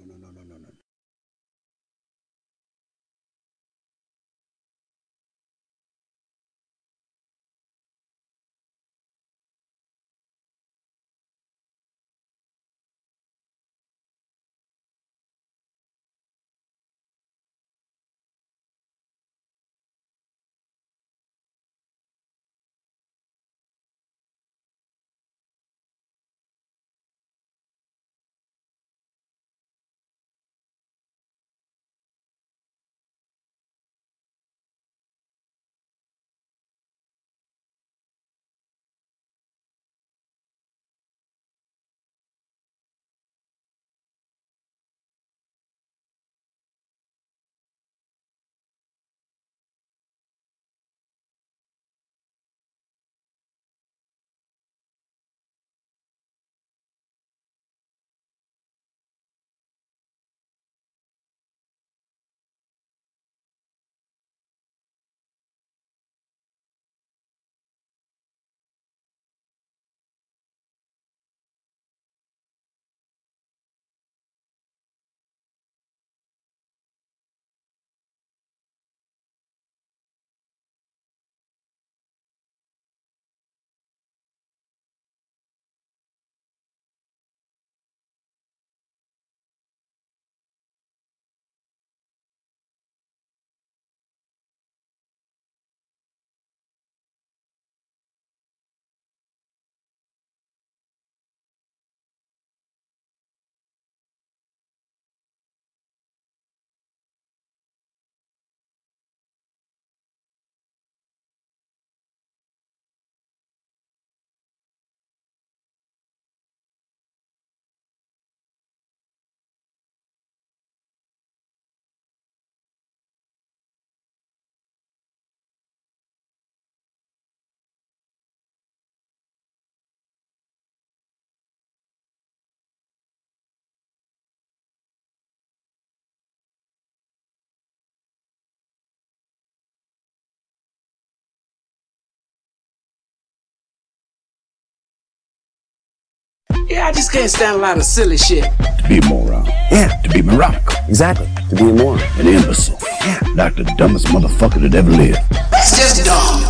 [146.69, 148.45] Yeah, I just can't stand a lot of silly shit.
[148.45, 149.47] To be a moron.
[149.71, 150.63] Yeah, To be moronic.
[150.87, 151.27] exactly.
[151.49, 152.01] To be a moron.
[152.19, 152.79] An imbecile.
[153.01, 153.21] Yeah.
[153.35, 155.19] Like the dumbest motherfucker that ever lived.
[155.31, 156.43] It's just dumb.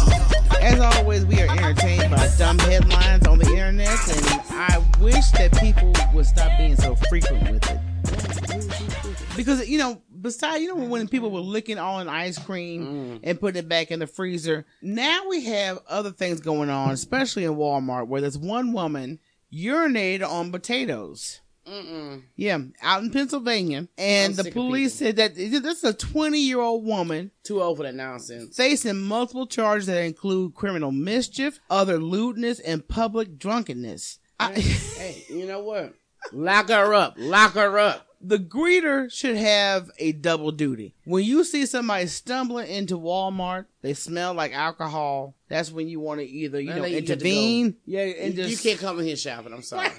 [0.61, 5.57] As always, we are entertained by dumb headlines on the internet, and I wish that
[5.61, 9.37] people would stop being so frequent with it.
[9.37, 13.21] Because you know, besides you know when people were licking on ice cream mm.
[13.23, 17.45] and putting it back in the freezer, now we have other things going on, especially
[17.45, 19.21] in Walmart, where there's one woman
[19.53, 21.41] urinated on potatoes.
[21.67, 22.23] Mm-mm.
[22.35, 26.61] Yeah, out in Pennsylvania, and I'm the police said that this is a 20 year
[26.61, 28.57] old woman Too old for that nonsense.
[28.57, 34.19] facing multiple charges that include criminal mischief, other lewdness, and public drunkenness.
[34.41, 35.93] I, hey, you know what?
[36.33, 37.15] Lock her up.
[37.19, 38.08] Lock her up.
[38.21, 40.95] The greeter should have a double duty.
[41.05, 45.37] When you see somebody stumbling into Walmart, they smell like alcohol.
[45.49, 48.65] That's when you want to either you know think you intervene, yeah, and you, just
[48.65, 49.53] you can't come in here shopping.
[49.53, 49.91] I'm sorry.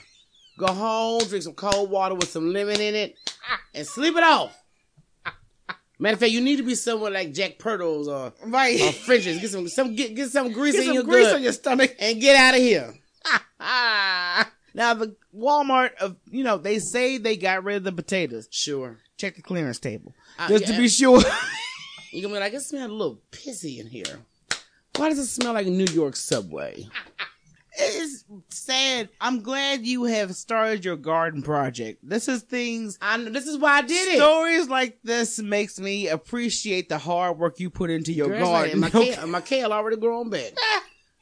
[0.58, 3.15] Go home, drink some cold water with some lemon in it,
[3.73, 4.55] and sleep it off.
[6.01, 8.79] Matter of fact, you need to be somewhere like Jack Pirtle's or right.
[8.79, 9.39] or French's.
[9.39, 11.51] Get some some get, get some grease Get in some your grease gut on your
[11.51, 11.95] stomach.
[11.99, 12.93] and get out of here.
[14.80, 18.48] Now the Walmart of you know they say they got rid of the potatoes.
[18.50, 18.98] Sure.
[19.18, 21.22] Check the clearance table Uh, just to be sure.
[22.12, 24.20] You gonna be like, it smells a little pissy in here.
[24.96, 26.88] Why does it smell like a New York subway?
[27.78, 29.10] it's sad.
[29.22, 32.00] I'm glad you have started your garden project.
[32.02, 32.98] This is things.
[33.00, 34.18] I know, this is why I did it.
[34.18, 38.80] Stories like this makes me appreciate the hard work you put into your Girl, garden.
[38.80, 40.54] my, kale, my kale already grown back.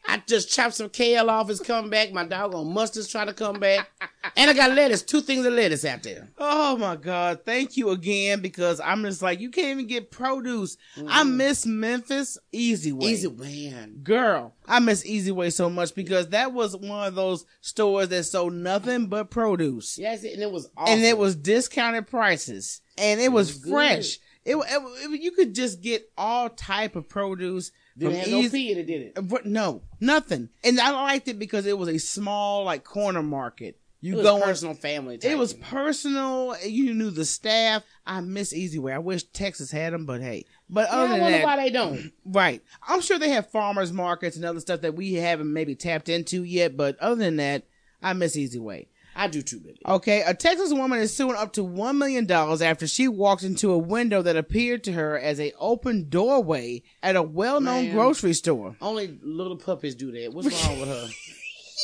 [0.10, 1.50] I just chopped some kale off.
[1.50, 2.13] It's come back.
[2.13, 3.89] My doggone mustard's trying to come back.
[4.38, 5.02] And I got lettuce.
[5.04, 6.30] Two things of lettuce out there.
[6.38, 7.41] Oh my God.
[7.43, 10.78] Thank you again because I'm just like, you can't even get produce.
[10.96, 11.08] Mm.
[11.10, 13.08] I miss Memphis Easy Way.
[13.08, 14.00] Easy man.
[14.04, 18.24] Girl, I miss Easy Way so much because that was one of those stores that
[18.24, 19.98] sold nothing but produce.
[19.98, 20.93] Yes, and it was awesome.
[20.93, 22.82] And it was discounted prices.
[22.98, 24.20] And it was, was fresh.
[24.46, 27.72] It, it, it- you could just get all type of produce.
[27.97, 29.27] Didn't from have no fee in it, did it?
[29.27, 30.49] But no, nothing.
[30.63, 33.79] And I liked it because it was a small, like, corner market.
[33.99, 35.17] You It was go personal family.
[35.17, 35.31] Type.
[35.31, 36.55] It was personal.
[36.63, 37.83] You knew the staff.
[38.05, 38.93] I miss Easy Way.
[38.93, 40.45] I wish Texas had them, but hey.
[40.69, 42.12] But Yeah, other I than wonder that, why they don't.
[42.25, 42.62] right?
[42.88, 46.43] I'm sure they have farmers markets and other stuff that we haven't maybe tapped into
[46.43, 46.77] yet.
[46.77, 47.63] But other than that,
[48.03, 48.89] I miss Easy Way.
[49.19, 49.80] I do too, baby.
[49.84, 53.71] Okay, a Texas woman is suing up to one million dollars after she walked into
[53.71, 57.95] a window that appeared to her as a open doorway at a well-known Man.
[57.95, 58.75] grocery store.
[58.80, 60.32] Only little puppies do that.
[60.32, 61.08] What's wrong with her?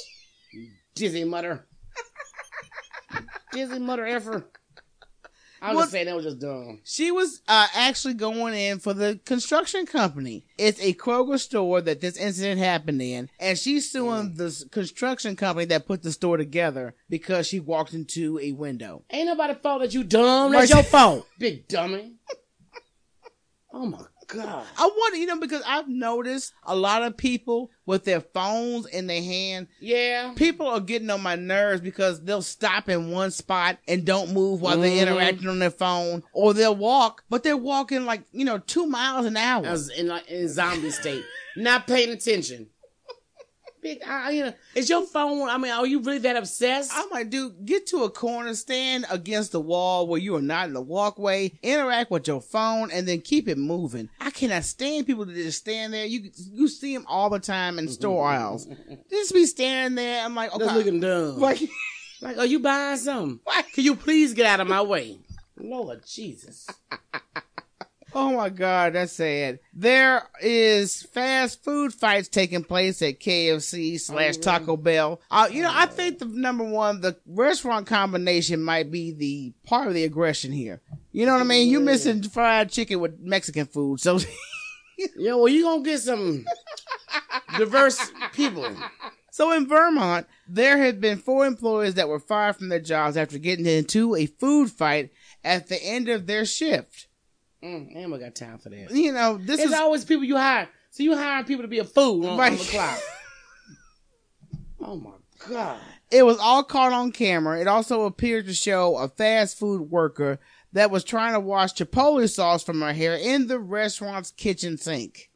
[0.96, 1.66] Dizzy mother.
[3.52, 4.46] Dizzy mother effer.
[5.66, 6.82] I'm What- just saying that was just dumb.
[6.84, 10.46] She was uh, actually going in for the construction company.
[10.58, 15.66] It's a Kroger store that this incident happened in, and she's suing the construction company
[15.68, 19.06] that put the store together because she walked into a window.
[19.10, 20.52] Ain't nobody fault that you dumb.
[20.52, 22.16] That's your fault, big dummy.
[23.76, 23.98] Oh my
[24.34, 24.66] god.
[24.78, 29.08] I wonder, you know, because I've noticed a lot of people with their phones in
[29.08, 29.68] their hand.
[29.80, 30.34] Yeah.
[30.36, 34.62] People are getting on my nerves because they'll stop in one spot and don't move
[34.62, 34.82] while Mhm.
[34.82, 38.86] they're interacting on their phone, or they'll walk, but they're walking like you know two
[38.88, 39.66] miles an hour.
[39.68, 41.24] I was in like in zombie state,
[41.56, 42.68] not paying attention.
[43.84, 45.50] Big, I, you know, is your phone?
[45.50, 46.92] I mean, are you really that obsessed?
[46.94, 50.68] I'm like, dude, get to a corner, stand against the wall where you are not
[50.68, 54.10] in the walkway, interact with your phone, and then keep it moving.
[54.22, 56.06] I cannot stand people that just stand there.
[56.06, 58.68] You you see them all the time in store aisles.
[59.10, 60.24] Just be standing there.
[60.24, 60.64] I'm like, okay.
[60.64, 61.40] Just looking dumb.
[61.42, 61.60] Like,
[62.22, 63.42] Like, are you buying something?
[63.74, 65.20] Can you please get out of my way?
[65.58, 66.68] Lord Jesus.
[68.16, 69.60] oh my God, that's sad.
[69.74, 75.22] There is fast food fights taking place at KFC slash Taco Bell.
[75.30, 79.88] Uh, you know, I think the number one, the restaurant combination might be the part
[79.88, 80.82] of the aggression here.
[81.12, 81.70] You know what I mean?
[81.70, 84.20] You missing fried chicken with Mexican food, so.
[85.18, 86.46] Yo, well, you gonna get some
[87.58, 88.68] diverse people.
[89.32, 93.40] So in Vermont, there had been four employees that were fired from their jobs after
[93.40, 95.10] getting into a food fight
[95.44, 97.08] at the end of their shift.
[97.64, 98.92] Mm, ain't got time for that.
[98.92, 100.68] You know, this It's is always people you hire.
[100.92, 102.52] So you hiring people to be a fool on, Right.
[102.52, 103.00] on the clock.
[104.82, 105.12] oh my
[105.48, 105.80] god.
[106.12, 107.60] it was all caught on camera.
[107.60, 110.40] It also appeared to show a fast food worker
[110.74, 115.30] that was trying to wash chipotle sauce from her hair in the restaurant's kitchen sink.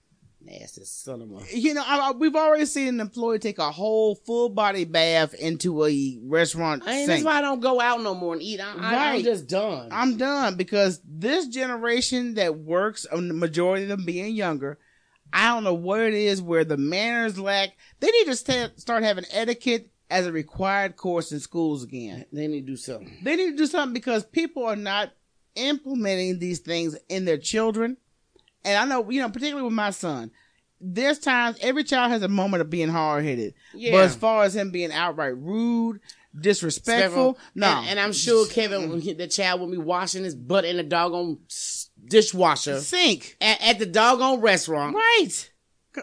[0.47, 1.43] Nasty son of a.
[1.57, 5.33] You know, I, I- we've already seen an employee take a whole full body bath
[5.33, 7.07] into a restaurant I sink.
[7.07, 8.59] that's why I don't go out no more and eat.
[8.61, 9.15] I, Right.
[9.17, 9.89] I'm just done.
[9.91, 14.79] I'm done because this generation that works, the majority of them being younger,
[15.33, 17.71] I don't know what it is where the manners lack.
[17.99, 22.23] They need to sta start having etiquette as a required course in schools again.
[22.31, 23.17] they need to do something.
[23.23, 25.11] They need to do something because people are not
[25.55, 27.97] implementing these things in their children.
[28.63, 30.31] And I know, you know, particularly with my son,
[30.79, 33.53] there's times every child has a moment of being hard headed.
[33.73, 33.91] Yeah.
[33.91, 35.99] But as far as him being outright rude,
[36.39, 37.67] disrespectful, no.
[37.67, 41.39] And, and I'm sure Kevin, the child will be washing his butt in the doggone
[42.05, 43.37] dishwasher sink.
[43.41, 44.95] at, at the doggone restaurant.
[44.95, 45.51] Right.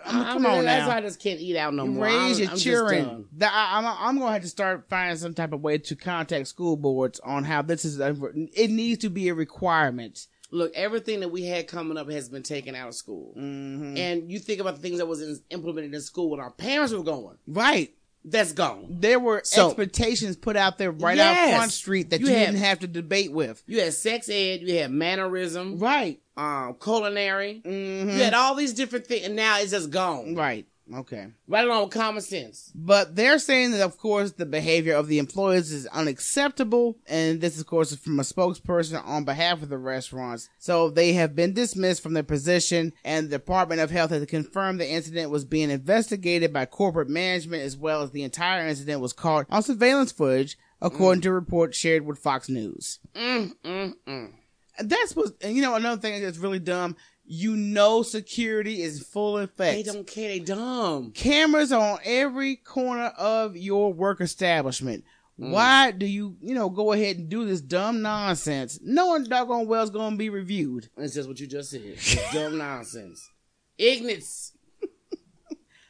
[0.05, 2.07] I mean, I come mean, on that's why I just can't eat out no more.
[2.07, 3.28] Raise I'm- your I'm children.
[3.40, 6.48] I, am I'm going to have to start finding some type of way to contact
[6.48, 8.00] school boards on how this is.
[8.00, 10.26] It needs to be a requirement.
[10.51, 13.34] Look, everything that we had coming up has been taken out of school.
[13.36, 13.97] Mm-hmm.
[13.97, 16.92] And you think about the things that was in, implemented in school when our parents
[16.92, 17.38] were going.
[17.47, 17.92] Right.
[18.26, 18.86] That's gone.
[18.88, 22.47] There were So- expectations put out there right out front street that you, You had-
[22.47, 23.62] didn't have to debate with.
[23.66, 26.20] You had sex ed, you had mannerism, Right.
[26.36, 27.61] um, culinary.
[27.64, 28.05] Mhm.
[28.16, 30.34] You had all these different things, and now it's just gone.
[30.34, 30.66] Right.
[30.93, 31.28] Okay.
[31.49, 32.70] Right along with common sense.
[32.74, 36.99] But they're saying that, of course, the behavior of the employees is unacceptable.
[37.07, 40.51] And this, of course, is from a spokesperson on behalf of the restaurants.
[40.59, 44.78] So they have been dismissed from their position, and the Department of Health has confirmed
[44.78, 49.14] the incident was being investigated by corporate management, as well as the entire incident was
[49.14, 52.99] caught on surveillance footage, according to reports shared with Fox News.
[53.14, 54.32] Mm, mm, mm.
[54.78, 56.97] That's what, you know, another thing that's really dumb.
[57.27, 59.77] You know, security is full effect.
[59.77, 60.29] They don't care.
[60.29, 61.12] They dumb.
[61.12, 65.05] cameras on every corner of your work establishment.
[65.41, 65.51] Mm.
[65.51, 69.83] Why do you, you know, go ahead and do this dumb nonsense, knowing doggone well
[69.83, 70.91] it's going to be reviewed?
[70.97, 71.81] It's just what you just said.
[71.83, 73.31] It's dumb nonsense.
[73.79, 74.53] Ignorance.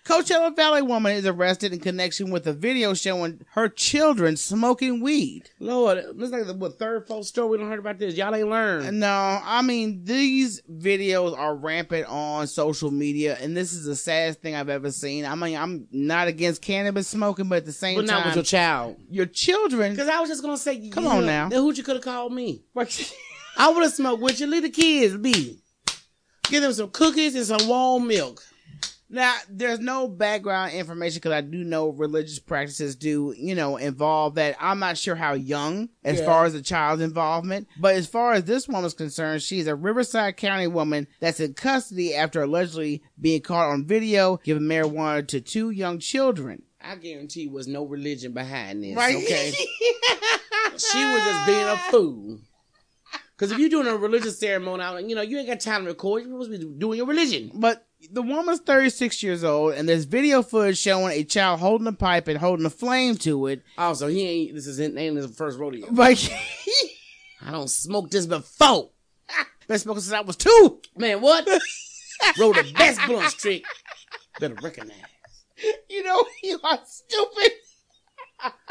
[0.04, 5.44] Coachella Valley woman is arrested in connection with a video showing her children smoking weed.
[5.58, 8.14] Lord, looks like the what, third, fourth story we don't heard about this.
[8.14, 9.00] Y'all ain't learned.
[9.00, 14.42] No, I mean these videos are rampant on social media, and this is the saddest
[14.42, 15.24] thing I've ever seen.
[15.24, 18.34] I mean, I'm not against cannabis smoking, but at the same But time, not with
[18.34, 18.96] your child.
[19.10, 19.92] your children.
[19.92, 21.50] Because I was just gonna say, Come you on know, now.
[21.50, 22.62] Who you could have called me?
[23.56, 24.48] I would have smoked with you.
[24.48, 25.60] Leave the kids be.
[26.50, 28.42] Give them some cookies and some warm milk.
[29.10, 34.36] Now, there's no background information because I do know religious practices do, you know, involve
[34.36, 34.56] that.
[34.58, 36.26] I'm not sure how young as Yeah.
[36.26, 40.36] far as the child's involvement, but as far as this woman's concerned, she's a Riverside
[40.36, 45.70] County woman that's in custody after allegedly being caught on video giving marijuana to two
[45.70, 46.62] young children.
[46.80, 48.96] I guarantee was no religion behind this.
[48.96, 49.16] Right?
[49.16, 49.52] Okay.
[50.76, 52.38] she was just being a fool.
[53.36, 56.22] Because if you're doing a religious ceremony, you know, you ain't got time to record.
[56.22, 57.50] You're supposed to be doing your religion.
[57.54, 61.92] But the woman's 36 years old, and there's video footage showing a child holding a
[61.92, 63.62] pipe and holding a flame to it.
[63.78, 64.54] Oh, also, he ain't.
[64.54, 65.86] This is ain't his first rodeo.
[65.90, 66.18] Like,
[67.42, 68.90] I don't smoke this before.
[69.68, 70.80] been smoking since I was two.
[70.96, 71.46] Man, what?
[72.38, 73.64] Rode the best blunt trick.
[74.40, 74.96] Better recognize.
[75.88, 77.52] You know, you are stupid.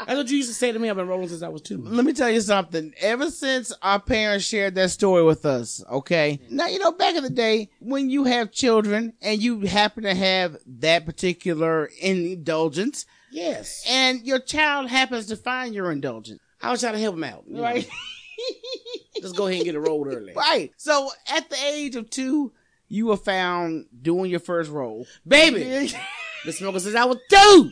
[0.06, 0.88] That's what you used to say to me.
[0.90, 1.78] I've been rolling since I was two.
[1.82, 2.92] Let me tell you something.
[3.00, 6.40] Ever since our parents shared that story with us, okay?
[6.50, 10.14] Now, you know, back in the day, when you have children and you happen to
[10.14, 13.84] have that particular indulgence, Yes.
[13.88, 17.44] and your child happens to find your indulgence, I was trying to help him out.
[17.50, 17.88] right?
[19.20, 20.32] Just go ahead and get it rolled early.
[20.34, 20.70] right.
[20.76, 22.52] So, at the age of two,
[22.88, 25.06] you were found doing your first roll.
[25.26, 25.62] Baby,
[26.44, 27.70] been smoking since I was two.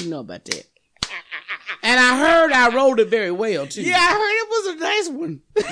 [0.00, 0.66] You know about that?
[1.84, 3.82] And I heard I rolled it very well, too.
[3.82, 5.40] Yeah, I heard it was a nice one.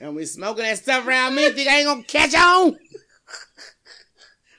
[0.00, 2.78] And we smoking that stuff around me, think I ain't gonna catch on?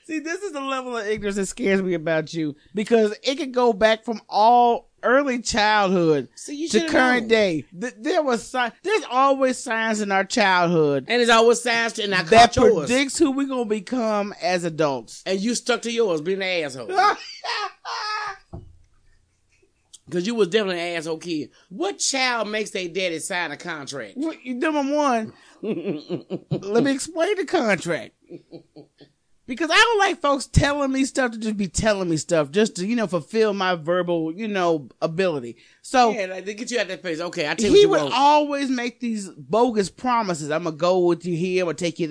[0.04, 3.52] See, this is the level of ignorance that scares me about you because it could
[3.52, 7.28] go back from all early childhood See, you to current known.
[7.28, 7.64] day.
[7.80, 12.04] Th- there was si- there's always signs in our childhood And it's always signs to,
[12.04, 12.86] and I that yours.
[12.86, 15.22] predicts who we're gonna become as adults.
[15.26, 16.90] and you stuck to yours, being an asshole.
[20.06, 21.50] Because you was definitely an asshole kid.
[21.70, 24.14] What child makes their daddy sign a contract?
[24.16, 25.32] Well, Number one,
[25.62, 28.12] let me explain the contract.
[29.44, 32.76] Because I don't like folks telling me stuff to just be telling me stuff just
[32.76, 35.56] to, you know, fulfill my verbal, you know, ability.
[35.82, 37.20] So Yeah, like, they get you out that place.
[37.20, 38.14] Okay, I tell you he what would want.
[38.14, 40.50] always make these bogus promises.
[40.50, 41.64] I'm gonna go with you here.
[41.64, 42.10] I'm gonna take you there.